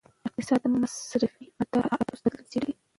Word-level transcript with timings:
اقتصاد 0.27 0.59
د 0.63 0.65
مصرفي 0.81 1.45
عادتونو 1.57 2.05
بدلون 2.19 2.43
څیړي. 2.51 2.73